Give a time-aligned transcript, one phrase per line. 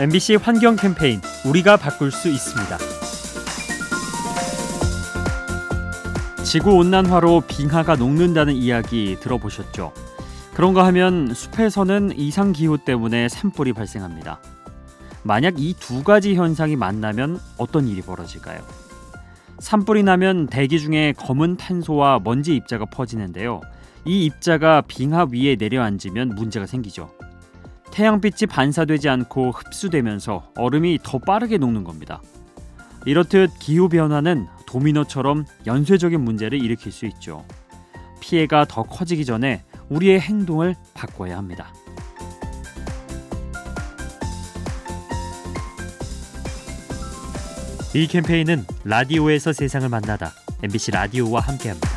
[0.00, 2.78] MBC 환경 캠페인 우리가 바꿀 수 있습니다.
[6.44, 9.92] 지구 온난화로 빙하가 녹는다는 이야기 들어보셨죠?
[10.54, 14.40] 그런가 하면 숲에서는 이상 기후 때문에 산불이 발생합니다.
[15.22, 18.60] 만약 이 두 가지 현상이 만나면 어떤 일이 벌어질까요?
[19.60, 23.60] 산불이 나면 대기 중에 검은 탄소와 먼지 입자가 퍼지는데요.
[24.04, 27.10] 이 입자가 빙하 위에 내려앉으면 문제가 생기죠.
[27.94, 32.20] 태양빛이 반사되지 않고 흡수되면서 얼음이 더 빠르게 녹는 겁니다.
[33.06, 37.44] 이렇듯 기후 변화는 도미노처럼 연쇄적인 문제를 일으킬 수 있죠.
[38.18, 41.72] 피해가 더 커지기 전에 우리의 행동을 바꿔야 합니다.
[47.94, 50.32] 이 캠페인은 라디오에서 세상을 만나다
[50.64, 51.93] MBC 라디오와 함께합니다.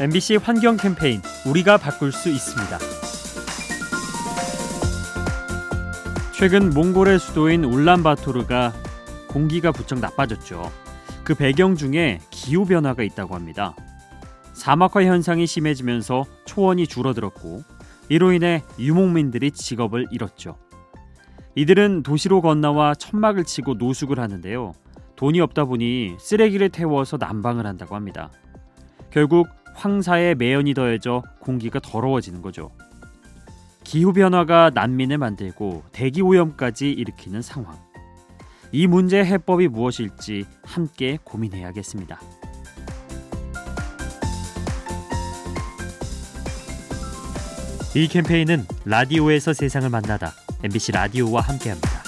[0.00, 2.78] MBC 환경 캠페인 우리가 바꿀 수 있습니다.
[6.32, 8.72] 최근 몽골의 수도인 울란바토르가
[9.28, 10.72] 공기가 부쩍 나빠졌죠.
[11.24, 13.76] 그 배경 중에 기후 변화가 있다고 합니다.
[14.54, 17.62] 사막화 현상이 심해지면서 초원이 줄어들었고
[18.08, 20.56] 이로 인해 유목민들이 직업을 잃었죠.
[21.54, 24.72] 이들은 도시로 건너와 천막을 치고 노숙을 하는데요.
[25.16, 28.30] 돈이 없다 보니 쓰레기를 태워서 난방을 한다고 합니다.
[29.10, 32.70] 결국 황사의 매연이 더해져 공기가 더러워지는 거죠.
[33.84, 37.76] 기후 변화가 난민을 만들고 대기 오염까지 일으키는 상황.
[38.70, 42.20] 이 문제의 해법이 무엇일지 함께 고민해야겠습니다.
[47.94, 50.32] 이 캠페인은 라디오에서 세상을 만나다
[50.64, 52.01] MBC 라디오와 함께합니다.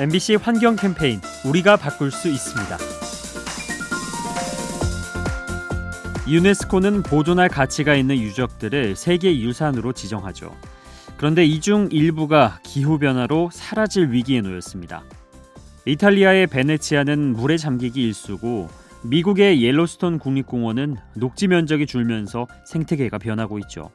[0.00, 2.78] MBC 환경 캠페인 우리가 바꿀 수 있습니다.
[6.28, 10.54] 유네스코는 보존할 가치가 있는 유적들을 세계 유산으로 지정하죠.
[11.16, 15.02] 그런데 이 중 일부가 기후 변화로 사라질 위기에 놓였습니다.
[15.86, 18.68] 이탈리아의 베네치아는 물에 잠기기 일쑤고
[19.02, 23.90] 미국의 옐로스톤 국립공원은 녹지 면적이 줄면서 생태계가 변하고 있죠.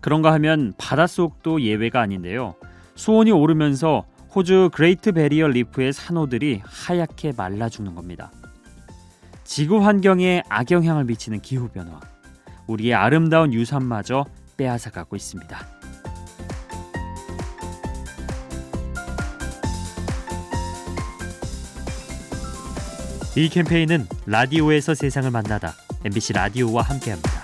[0.00, 2.56] 그런가 하면 바닷속도 예외가 아닌데요.
[2.94, 4.04] 수온이 오르면서
[4.34, 8.30] 호주 그레이트 배리어 리프의 산호들이 하얗게 말라 죽는 겁니다.
[9.42, 11.98] 지구 환경에 악영향을 미치는 기후 변화,
[12.68, 14.26] 우리의 아름다운 유산마저
[14.56, 15.58] 빼앗아 가고 있습니다.
[23.36, 25.72] 이 캠페인은 라디오에서 세상을 만나다
[26.04, 27.39] MBC 라디오와 함께합니다.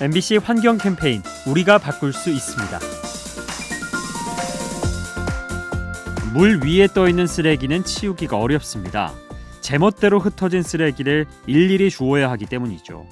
[0.00, 2.78] MBC 환경 캠페인 우리가 바꿀 수 있습니다.
[6.32, 9.12] 물 위에 떠 있는 쓰레기는 치우기가 어렵습니다.
[9.60, 13.06] 제멋대로 흩어진 쓰레기를 일일이 주워야 하기 때문이죠.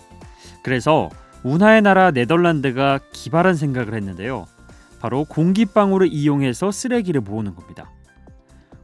[0.63, 1.11] 그래서
[1.43, 4.47] 운하의 나라 네덜란드가 기발한 생각을 했는데요.
[5.01, 7.91] 바로 공기방울을 이용해서 쓰레기를 모으는 겁니다.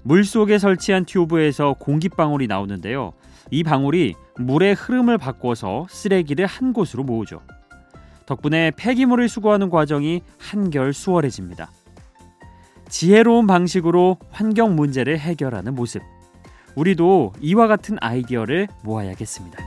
[0.03, 3.13] 물 속에 설치한 튜브에서 공기방울이 나오는데요.
[3.53, 7.43] 이 방울이 물의 흐름을 바꿔서 쓰레기를 한 곳으로 모으죠.
[8.27, 11.71] 덕분에 폐기물을 수거하는 과정이 한결 수월해집니다.
[12.89, 16.03] 지혜로운 방식으로 환경 문제를 해결하는 모습.
[16.77, 19.59] 우리도 이와 같은 아이디어를 모아야겠습니다.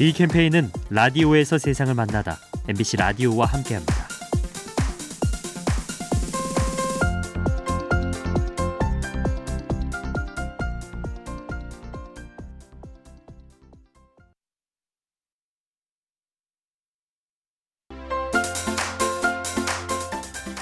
[0.00, 2.36] 이 캠페인은 라디오에서 세상을 만나다
[2.68, 4.01] MBC 라디오와 함께합니다.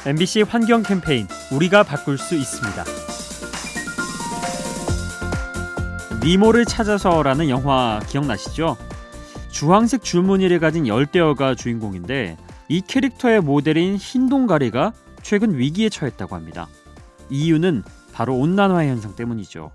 [0.07, 2.85] MBC 환경 캠페인 우리가 바꿀 수 있습니다.
[6.25, 8.79] 니모를 찾아서라는 영화 기억나시죠?
[9.51, 12.39] 주황색 줄무늬를 가진 열대어가 주인공인데
[12.69, 16.67] 이 캐릭터의 모델인 흰 동가리가 최근 위기에 처했다고 합니다.
[17.29, 17.83] 이유는
[18.15, 19.71] 바로 온난화 현상 때문이죠.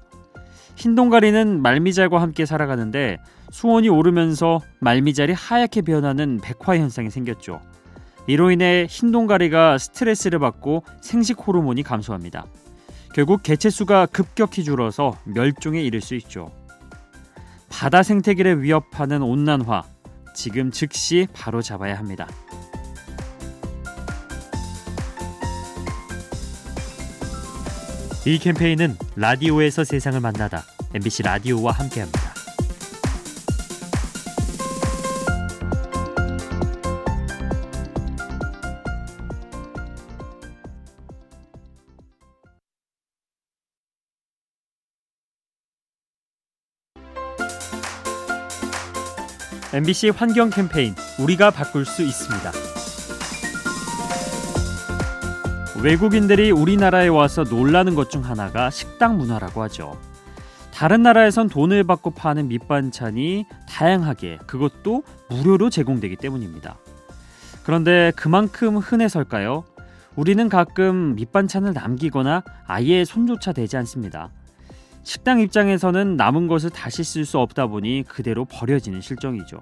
[0.75, 3.19] 흰동가리는 말미잘과 함께 살아가는데
[3.51, 7.61] 수온이 오르면서 말미잘이 하얗게 변하는 백화 현상이 생겼죠.
[8.27, 12.45] 이로 인해 흰 동가리가 스트레스를 받고 생식 호르몬이 감소합니다.
[13.13, 16.51] 결국 개체수가 급격히 줄어서 멸종에 이를 수 있죠.
[17.69, 19.83] 바다 생태계를 위협하는 온난화
[20.33, 22.27] 지금 즉시 바로 잡아야 합니다.
[28.25, 30.63] 이 캠페인은 라디오에서 세상을 만나다
[30.93, 32.34] MBC 라디오와 함께합니다.
[49.75, 52.49] MBC 환경 캠페인 우리가 바꿀 수 있습니다.
[55.83, 59.99] 외국인들이 우리나라에 와서 놀라는 것 중 하나가 식당 문화라고 하죠.
[60.73, 66.77] 다른 나라에선 돈을 받고 파는 밑반찬이 다양하게 그것도 무료로 제공되기 때문입니다.
[67.65, 69.65] 그런데 그만큼 흔해설까요?
[70.15, 74.29] 우리는 가끔 밑반찬을 남기거나 아예 손조차 대지 않습니다.
[75.05, 79.61] 식당 입장에서는 남은 것을 다시 쓸 수 없다 보니 그대로 버려지는 실정이죠.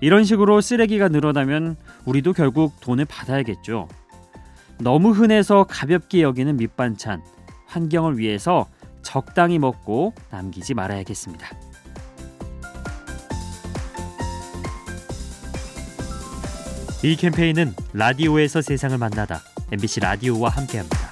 [0.00, 1.76] 이런 식으로 쓰레기가 늘어나면
[2.06, 3.86] 우리도 결국 돈을 받아야겠죠.
[4.80, 7.22] 너무 흔해서 가볍게 여기는 밑반찬,
[7.66, 8.66] 환경을 위해서
[9.02, 11.46] 적당히 먹고 남기지 말아야겠습니다.
[17.02, 21.09] 이 캠페인은 라디오에서 세상을 만나다 MBC 라디오와 함께합니다.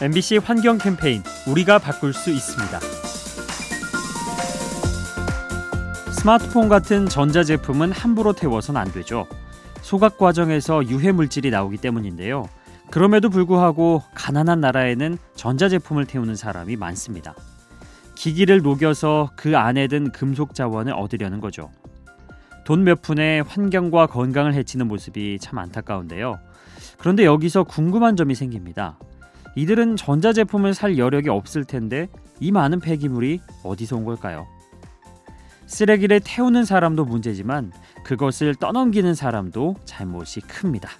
[0.00, 2.80] MBC 환경 캠페인 우리가 바꿀 수 있습니다.
[6.12, 9.26] 스마트폰 같은 전자제품은 함부로 태워선 안 되죠.
[9.82, 12.48] 소각 과정에서 유해 물질이 나오기 때문인데요.
[12.90, 17.34] 그럼에도 불구하고 가난한 나라에는 전자제품을 태우는 사람이 많습니다.
[18.14, 21.70] 기기를 녹여서 그 안에 든 금속 자원을 얻으려는 거죠.
[22.64, 26.38] 돈 몇 푼에 환경과 건강을 해치는 모습이 참 안타까운데요.
[26.98, 28.98] 그런데 여기서 궁금한 점이 생깁니다.
[29.56, 32.08] 이들은 전자제품을 살 여력이 없을 텐데
[32.40, 34.46] 이 많은 폐기물이 어디서 온 걸까요?
[35.66, 37.72] 쓰레기를 태우는 사람도 문제지만
[38.04, 40.90] 그것을 떠넘기는 사람도 잘못이 큽니다.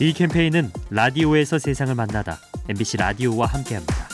[0.00, 2.38] 이 캠페인은 라디오에서 세상을 만나다
[2.68, 4.07] MBC 라디오와 함께합니다.